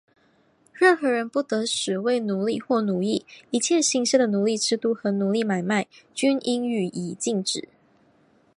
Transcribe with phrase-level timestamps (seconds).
[0.73, 5.85] 任何人不得使为奴隶或奴役;一切形式的奴隶制度和奴隶买卖,
[6.15, 7.69] 均应予以禁止。